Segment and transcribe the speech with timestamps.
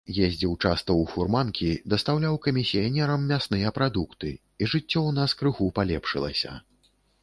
[0.27, 6.61] Ездзіў часта ў фурманкі, дастаўляў камісіянерам мясныя прадукты, і жыццё ў нас крыху палепшылася.